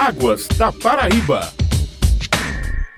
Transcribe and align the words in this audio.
Águas 0.00 0.48
da 0.56 0.72
Paraíba. 0.72 1.59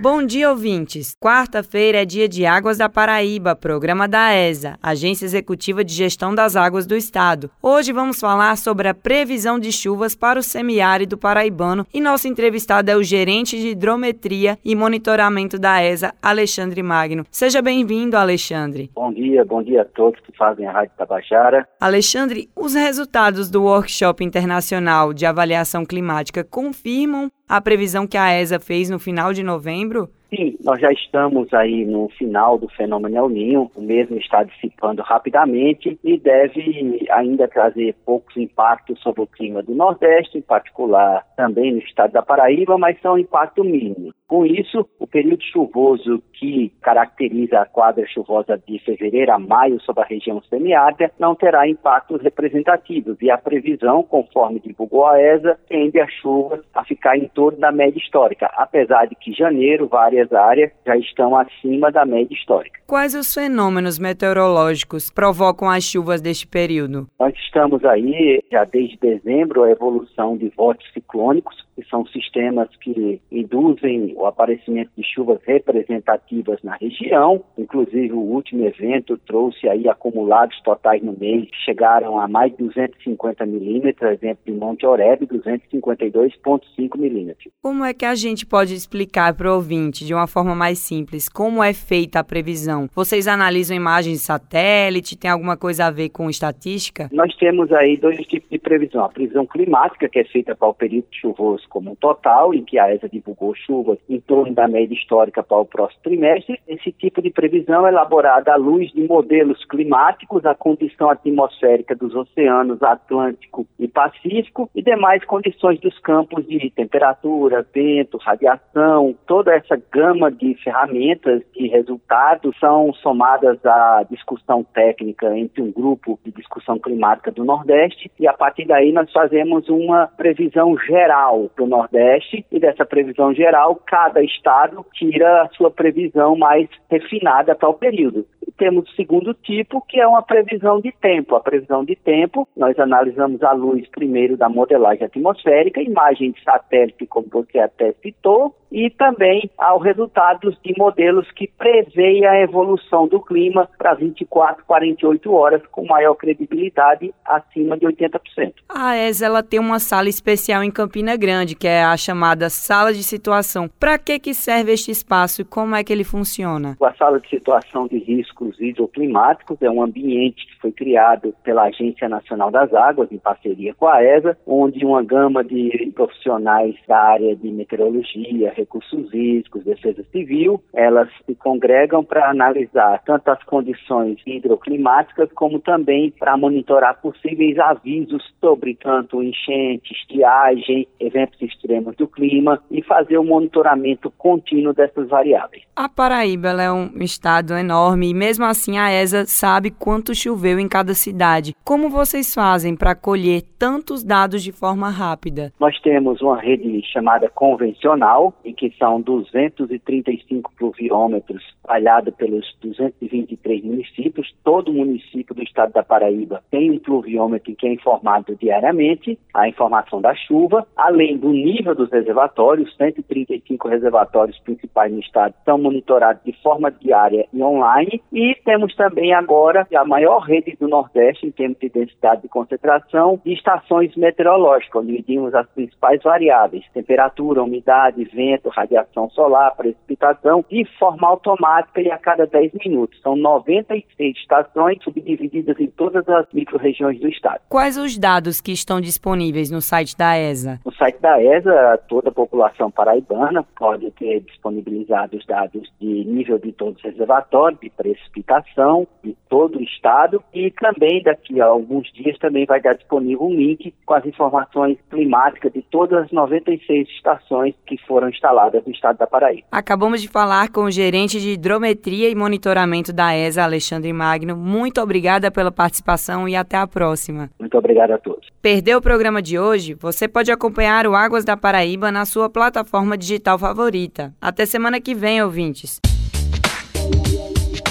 Bom 0.02 0.26
dia, 0.26 0.50
ouvintes. 0.50 1.17
Quarta-feira 1.20 2.02
é 2.02 2.04
dia 2.04 2.28
de 2.28 2.44
Águas 2.44 2.78
da 2.78 2.88
Paraíba, 2.88 3.54
programa 3.54 4.08
da 4.08 4.34
ESA, 4.34 4.76
Agência 4.82 5.25
Executiva 5.25 5.84
de 5.84 5.94
Gestão 5.94 6.34
das 6.34 6.57
Águas 6.57 6.89
do 6.89 6.96
Estado. 6.96 7.48
Hoje 7.62 7.92
vamos 7.92 8.18
falar 8.18 8.57
sobre 8.57 8.88
a 8.88 8.95
previsão 8.95 9.61
de 9.61 9.70
chuvas 9.70 10.16
para 10.16 10.41
o 10.41 10.43
semiárido 10.43 11.16
paraibano 11.16 11.87
e 11.95 12.01
nosso 12.01 12.27
entrevistado 12.27 12.91
é 12.91 12.96
o 12.96 13.02
gerente 13.05 13.57
de 13.57 13.69
hidrometria 13.69 14.59
e 14.65 14.75
monitoramento 14.75 15.57
da 15.57 15.80
ESA, 15.80 16.12
Alexandre 16.21 16.82
Magno. 16.82 17.25
Seja 17.30 17.62
bem-vindo, 17.62 18.16
Alexandre. 18.16 18.91
Bom 18.96 19.12
dia, 19.12 19.45
bom 19.45 19.62
dia 19.62 19.82
a 19.82 19.84
todos 19.84 20.19
que 20.23 20.37
fazem 20.37 20.66
a 20.66 20.73
Rádio 20.73 20.95
Tabajara. 20.98 21.69
Alexandre, 21.80 22.50
os 22.57 22.75
resultados 22.75 23.48
do 23.48 23.62
Workshop 23.62 24.25
Internacional 24.25 25.12
de 25.12 25.25
Avaliação 25.25 25.87
Climática 25.87 26.43
confirmam 26.43 27.30
a 27.52 27.61
previsão 27.61 28.06
que 28.06 28.16
a 28.16 28.33
ESA 28.41 28.59
fez 28.59 28.88
no 28.88 28.98
final 28.98 29.34
de 29.34 29.42
novembro? 29.42 30.09
Sim, 30.34 30.56
nós 30.65 30.80
já 30.80 30.91
estamos 30.91 31.52
aí 31.52 31.84
no 31.84 32.09
final 32.16 32.56
do 32.56 32.66
fenômeno 32.66 33.19
El 33.19 33.28
Ninho, 33.28 33.70
o 33.77 33.83
mesmo 33.83 34.16
está 34.16 34.42
dissipando 34.42 35.02
rapidamente 35.02 35.98
e 36.02 36.19
deve 36.19 37.06
ainda 37.11 37.47
trazer 37.47 37.95
poucos 38.06 38.34
impactos 38.38 38.98
sobre 39.02 39.20
o 39.20 39.27
clima 39.27 39.62
do 39.62 39.75
Nordeste, 39.75 40.38
em 40.38 40.41
particular 40.41 41.27
também 41.37 41.73
no 41.73 41.80
estado 41.80 42.12
da 42.12 42.23
Paraíba, 42.23 42.78
mas 42.78 42.98
são 43.02 43.19
impacto 43.19 43.62
mínimo. 43.62 44.12
Com 44.27 44.47
isso, 44.47 44.89
o 44.99 45.07
período 45.07 45.43
chuvoso 45.43 46.23
que 46.33 46.73
caracteriza 46.81 47.61
a 47.61 47.67
quadra 47.67 48.07
chuvosa 48.07 48.61
de 48.67 48.79
fevereiro 48.79 49.31
a 49.33 49.39
maio 49.39 49.81
sobre 49.83 50.03
a 50.03 50.07
região 50.07 50.43
semiárida 50.48 51.11
não 51.19 51.35
terá 51.35 51.69
impactos 51.69 52.23
representativos 52.23 53.17
e 53.21 53.31
a 53.31 53.37
previsão, 53.37 54.03
conforme 54.03 54.59
divulgou 54.59 55.07
a 55.07 55.21
ESA, 55.21 55.59
tende 55.69 56.01
a 56.01 56.09
chuvas 56.09 56.61
a 56.75 56.83
ficar 56.85 57.17
em 57.17 57.29
torno 57.29 57.59
da 57.59 57.71
média 57.71 57.98
histórica, 57.98 58.51
apesar 58.57 59.06
de 59.06 59.14
que 59.14 59.33
janeiro 59.33 59.87
várias 59.87 60.33
áreas 60.33 60.73
já 60.86 60.97
estão 60.97 61.36
acima 61.36 61.92
da 61.92 62.05
média 62.05 62.34
histórica. 62.34 62.81
Quais 62.86 63.14
os 63.14 63.33
fenômenos 63.33 63.98
meteorológicos 63.98 65.11
provocam 65.11 65.69
as 65.69 65.84
chuvas 65.84 66.20
deste 66.20 66.47
período? 66.47 67.07
Nós 67.20 67.34
estamos 67.36 67.84
aí, 67.84 68.42
já 68.51 68.64
desde 68.64 68.97
dezembro, 68.97 69.64
a 69.64 69.70
evolução 69.70 70.36
de 70.36 70.48
vórtices 70.57 70.92
ciclônicos, 70.92 71.55
que 71.75 71.84
são 71.89 72.07
sistemas 72.07 72.69
que 72.77 73.20
induzem 73.31 74.14
o 74.23 74.27
aparecimento 74.27 74.91
de 74.97 75.05
chuvas 75.05 75.41
representativas 75.45 76.62
na 76.62 76.77
região. 76.77 77.42
Inclusive, 77.59 78.12
o 78.12 78.20
último 78.20 78.64
evento 78.64 79.19
trouxe 79.19 79.69
aí 79.69 79.89
acumulados 79.89 80.61
totais 80.62 81.03
no 81.03 81.12
mês 81.19 81.51
que 81.51 81.56
chegaram 81.64 82.19
a 82.19 82.29
mais 82.29 82.53
de 82.53 82.64
250 82.64 83.45
milímetros, 83.47 84.12
exemplo 84.12 84.42
de 84.47 84.53
Monte 84.53 84.87
Oreb, 84.87 85.27
252,5 85.27 86.98
milímetros. 86.98 87.53
Como 87.62 87.84
é 87.84 87.92
que 87.92 88.05
a 88.05 88.14
gente 88.14 88.47
pode 88.47 88.75
explicar 88.75 89.34
para 89.34 89.51
o 89.51 89.55
ouvinte, 89.56 90.05
de 90.05 90.14
uma 90.14 90.27
forma 90.27 90.55
mais 90.55 90.79
simples, 90.79 91.29
como 91.29 91.62
é 91.62 91.73
feita 91.73 92.20
a 92.20 92.25
previsão? 92.25 92.89
Vocês 92.95 93.27
analisam 93.27 93.77
imagens 93.77 94.19
de 94.19 94.25
satélite? 94.25 95.17
Tem 95.17 95.31
alguma 95.31 95.57
coisa 95.57 95.86
a 95.86 95.91
ver 95.91 96.11
com 96.11 96.31
estatística? 96.31 97.09
Nós 97.12 97.34
temos 97.36 97.73
aí 97.73 97.97
dois 97.97 98.19
tipos 98.27 98.48
de 98.51 98.59
previsão. 98.59 99.05
A 99.05 99.09
previsão 99.09 99.47
climática, 99.47 100.09
que 100.09 100.19
é 100.19 100.25
feita 100.25 100.55
para 100.55 100.69
o 100.69 100.75
período 100.75 101.07
chuvoso 101.11 101.64
como 101.69 101.92
um 101.92 101.95
total, 101.95 102.55
em 102.55 102.64
que 102.64 102.79
a 102.79 102.95
ESA 102.95 103.09
divulgou 103.09 103.55
chuvas 103.55 103.98
em 104.08 104.20
torno 104.20 104.55
da 104.55 104.69
média 104.69 104.95
histórica 104.95 105.42
para 105.42 105.58
o 105.58 105.67
próximo 105.67 106.03
trimestre. 106.03 106.61
Esse 106.67 106.92
tipo 106.92 107.22
de 107.22 107.31
previsão 107.31 107.86
é 107.86 107.91
elaborada 107.91 108.53
à 108.53 108.56
luz 108.56 108.91
de 108.92 109.06
modelos 109.06 109.64
climáticos, 109.64 110.45
a 110.45 110.55
condição 110.55 111.11
atmosférica 111.11 111.95
dos 111.95 112.14
oceanos 112.14 112.83
Atlântico 112.83 113.67
e 113.78 113.89
Pacífico 113.89 114.70
e 114.75 114.83
demais 114.83 115.25
condições 115.25 115.80
dos 115.80 115.98
campos 116.00 116.47
de 116.47 116.70
temperatura, 116.70 117.67
vento, 117.75 118.19
radiação, 118.19 119.14
toda 119.27 119.55
essa 119.55 119.80
gama 119.92 120.30
de 120.30 120.55
ferramentas 120.62 121.42
e 121.56 121.69
resultados 121.69 122.58
são 122.58 122.92
somadas 122.95 123.64
à 123.64 124.05
discussão 124.11 124.64
técnica 124.64 125.36
entre 125.36 125.63
um 125.63 125.73
grupo 125.73 126.19
de 126.24 126.30
discussão 126.33 126.79
climática 126.79 127.30
do 127.30 127.45
Nordeste 127.45 128.10
e 128.19 128.26
a 128.26 128.32
partir 128.32 128.66
daí 128.66 128.92
nós 128.92 129.10
fazemos 129.12 129.69
uma 129.69 130.06
previsão 130.06 130.76
geral 130.78 131.50
para 131.54 131.64
o 131.64 131.69
Nordeste 131.69 132.44
e 132.50 132.58
dessa 132.58 132.84
previsão 132.84 133.34
geral 133.34 133.76
cada 133.92 134.25
estado 134.25 134.86
tira 134.94 135.42
a 135.42 135.48
sua 135.50 135.70
previsão 135.70 136.34
mais 136.34 136.66
refinada 136.91 137.54
para 137.54 137.69
o 137.69 137.75
período. 137.75 138.26
Temos 138.62 138.88
o 138.88 138.94
segundo 138.94 139.34
tipo, 139.34 139.80
que 139.88 139.98
é 139.98 140.06
uma 140.06 140.22
previsão 140.22 140.80
de 140.80 140.92
tempo. 140.92 141.34
A 141.34 141.40
previsão 141.40 141.84
de 141.84 141.96
tempo, 141.96 142.46
nós 142.56 142.78
analisamos 142.78 143.42
a 143.42 143.50
luz 143.50 143.88
primeiro 143.88 144.36
da 144.36 144.48
modelagem 144.48 145.04
atmosférica, 145.04 145.82
imagem 145.82 146.30
de 146.30 146.40
satélite, 146.44 147.04
como 147.08 147.26
você 147.28 147.58
até 147.58 147.92
citou, 148.00 148.54
e 148.70 148.88
também 148.88 149.50
ao 149.58 149.78
resultados 149.78 150.56
de 150.64 150.72
modelos 150.78 151.30
que 151.32 151.46
preveem 151.46 152.24
a 152.24 152.40
evolução 152.40 153.06
do 153.06 153.20
clima 153.20 153.68
para 153.76 153.94
24, 153.94 154.64
48 154.64 155.32
horas 155.32 155.62
com 155.70 155.84
maior 155.84 156.14
credibilidade, 156.14 157.12
acima 157.24 157.76
de 157.76 157.84
80%. 157.86 158.54
A 158.68 158.96
ESA 158.96 159.26
ela 159.26 159.42
tem 159.42 159.60
uma 159.60 159.78
sala 159.78 160.08
especial 160.08 160.62
em 160.62 160.70
Campina 160.70 161.16
Grande, 161.16 161.54
que 161.54 161.66
é 161.66 161.82
a 161.82 161.96
chamada 161.96 162.48
sala 162.48 162.92
de 162.92 163.02
situação. 163.02 163.68
Para 163.78 163.98
que 163.98 164.18
que 164.18 164.32
serve 164.32 164.72
este 164.72 164.90
espaço 164.90 165.42
e 165.42 165.44
como 165.44 165.74
é 165.74 165.84
que 165.84 165.92
ele 165.92 166.04
funciona? 166.04 166.76
A 166.80 166.94
sala 166.94 167.20
de 167.20 167.28
situação 167.28 167.86
de 167.86 167.98
riscos 167.98 168.51
hidroclimáticos 168.60 169.60
é 169.60 169.70
um 169.70 169.82
ambiente 169.82 170.46
que 170.46 170.60
foi 170.60 170.72
criado 170.72 171.34
pela 171.42 171.64
Agência 171.64 172.08
Nacional 172.08 172.50
das 172.50 172.72
Águas 172.72 173.10
em 173.10 173.18
parceria 173.18 173.74
com 173.74 173.86
a 173.86 174.02
ESA, 174.02 174.36
onde 174.46 174.84
uma 174.84 175.02
gama 175.02 175.44
de 175.44 175.92
profissionais 175.94 176.74
da 176.86 176.98
área 176.98 177.36
de 177.36 177.50
meteorologia, 177.50 178.52
recursos 178.54 179.12
hídricos, 179.12 179.64
defesa 179.64 180.04
civil, 180.10 180.62
elas 180.72 181.08
se 181.26 181.34
congregam 181.34 182.04
para 182.04 182.30
analisar 182.30 183.02
tanto 183.04 183.28
as 183.28 183.42
condições 183.44 184.18
hidroclimáticas 184.26 185.30
como 185.34 185.60
também 185.60 186.10
para 186.10 186.36
monitorar 186.36 187.00
possíveis 187.00 187.58
avisos 187.58 188.22
sobre 188.40 188.74
tanto 188.74 189.22
enchente, 189.22 189.92
estiagem, 189.92 190.86
eventos 190.98 191.40
extremos 191.40 191.94
do 191.96 192.06
clima 192.06 192.62
e 192.70 192.82
fazer 192.82 193.19
o 193.19 193.24
monitoramento 193.24 194.10
contínuo 194.19 194.72
dessas 194.72 195.08
variáveis. 195.08 195.64
A 195.74 195.88
Paraíba 195.88 196.50
é 196.50 196.70
um 196.70 196.90
estado 197.00 197.54
enorme 197.54 198.10
e 198.10 198.14
mesmo 198.14 198.31
assim 198.41 198.78
a 198.78 198.91
ESA 198.91 199.26
sabe 199.26 199.70
quanto 199.70 200.15
choveu 200.15 200.59
em 200.59 200.69
cada 200.69 200.94
cidade. 200.94 201.54
Como 201.65 201.88
vocês 201.88 202.34
fazem 202.34 202.76
para 202.76 202.94
colher 202.94 203.43
tantos 203.59 204.03
dados 204.03 204.43
de 204.43 204.53
forma 204.53 204.88
rápida? 204.88 205.53
Nós 205.59 205.78
temos 205.81 206.20
uma 206.22 206.41
rede 206.41 206.82
chamada 206.93 207.28
convencional, 207.28 208.34
em 208.44 208.54
que 208.54 208.72
são 208.78 209.00
235 209.00 210.53
pluviômetros 210.56 211.43
espalhados 211.59 212.15
pelos 212.15 212.47
223 212.60 213.65
municípios. 213.65 214.32
Todo 214.44 214.72
município 214.72 215.34
do 215.34 215.43
estado 215.43 215.72
da 215.72 215.82
Paraíba 215.82 216.43
tem 216.50 216.70
um 216.70 216.78
pluviômetro 216.78 217.54
que 217.54 217.66
é 217.66 217.72
informado 217.72 218.37
diariamente, 218.37 219.19
a 219.34 219.49
informação 219.49 220.00
da 220.00 220.14
chuva, 220.14 220.66
além 220.76 221.16
do 221.16 221.31
nível 221.31 221.75
dos 221.75 221.91
reservatórios, 221.91 222.75
135 222.76 223.69
reservatórios 223.69 224.38
principais 224.41 224.93
no 224.93 225.00
estado 225.00 225.34
são 225.44 225.59
monitorados 225.59 226.22
de 226.25 226.32
forma 226.43 226.70
diária 226.70 227.26
e 227.32 227.43
online, 227.43 228.03
e 228.12 228.21
temos 228.44 228.74
também 228.74 229.12
agora 229.12 229.66
a 229.74 229.84
maior 229.84 230.20
rede 230.20 230.56
do 230.58 230.68
Nordeste 230.68 231.26
em 231.26 231.30
termos 231.30 231.58
de 231.58 231.68
densidade 231.68 232.22
de 232.22 232.28
concentração 232.28 233.20
de 233.24 233.32
estações 233.32 233.94
meteorológicas, 233.96 234.82
onde 234.82 234.92
medimos 234.92 235.34
as 235.34 235.48
principais 235.48 236.02
variáveis, 236.02 236.64
temperatura, 236.72 237.42
umidade, 237.42 238.04
vento, 238.04 238.48
radiação 238.48 239.08
solar, 239.10 239.54
precipitação, 239.56 240.44
de 240.50 240.64
forma 240.78 241.08
automática 241.08 241.80
e 241.80 241.90
a 241.90 241.98
cada 241.98 242.26
10 242.26 242.52
minutos. 242.64 243.00
São 243.00 243.16
96 243.16 244.16
estações 244.16 244.78
subdivididas 244.82 245.58
em 245.58 245.68
todas 245.68 246.08
as 246.08 246.26
micro-regiões 246.32 247.00
do 247.00 247.08
estado. 247.08 247.40
Quais 247.48 247.76
os 247.76 247.98
dados 247.98 248.40
que 248.40 248.52
estão 248.52 248.80
disponíveis 248.80 249.50
no 249.50 249.60
site 249.60 249.96
da 249.96 250.18
ESA? 250.18 250.60
No 250.64 250.72
site 250.74 251.00
da 251.00 251.22
ESA, 251.22 251.80
toda 251.88 252.10
a 252.10 252.12
população 252.12 252.70
paraibana 252.70 253.42
pode 253.58 253.90
ter 253.92 254.20
disponibilizado 254.20 255.16
os 255.16 255.26
dados 255.26 255.72
de 255.80 256.04
nível 256.04 256.38
de 256.38 256.52
todos 256.52 256.76
os 256.76 256.82
reservatórios, 256.82 257.60
de 257.60 257.70
precipitação, 258.12 258.87
de 259.03 259.17
todo 259.29 259.59
o 259.59 259.62
estado 259.62 260.23
e 260.32 260.50
também 260.50 261.03
daqui 261.03 261.41
a 261.41 261.47
alguns 261.47 261.91
dias 261.93 262.19
também 262.19 262.44
vai 262.44 262.61
dar 262.61 262.75
disponível 262.75 263.25
um 263.25 263.35
link 263.35 263.75
com 263.85 263.94
as 263.94 264.05
informações 264.05 264.79
climáticas 264.91 265.53
de 265.53 265.62
todas 265.62 266.05
as 266.05 266.12
96 266.12 266.88
estações 266.88 267.55
que 267.67 267.76
foram 267.87 268.09
instaladas 268.09 268.64
no 268.64 268.73
estado 268.73 268.99
da 268.99 269.06
Paraíba. 269.06 269.47
Acabamos 269.50 270.03
de 270.03 270.09
falar 270.09 270.50
com 270.50 270.64
o 270.64 270.70
gerente 270.70 271.20
de 271.20 271.31
hidrometria 271.31 272.09
e 272.09 272.14
monitoramento 272.14 272.93
da 272.93 273.17
ESA, 273.17 273.43
Alexandre 273.43 273.93
Magno. 273.93 274.37
Muito 274.37 274.81
obrigada 274.81 275.31
pela 275.31 275.50
participação 275.50 276.29
e 276.29 276.37
até 276.37 276.56
a 276.56 276.67
próxima. 276.67 277.31
Muito 277.38 277.56
obrigado 277.56 277.93
a 277.93 277.99
todos. 277.99 278.29
Perdeu 278.41 278.79
o 278.79 278.82
programa 278.82 279.23
de 279.23 279.38
hoje? 279.38 279.75
Você 279.75 280.06
pode 280.06 280.31
acompanhar 280.31 280.87
o 280.87 280.94
Águas 280.94 281.25
da 281.25 281.37
Paraíba 281.37 281.91
na 281.91 282.05
sua 282.05 282.29
plataforma 282.29 282.99
digital 282.99 283.38
favorita. 283.38 284.12
Até 284.20 284.44
semana 284.44 284.81
que 284.81 284.94
vem, 284.94 285.23
ouvintes. 285.23 285.81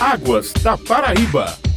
Águas 0.02 0.52
da 0.64 0.76
Paraíba. 0.76 1.71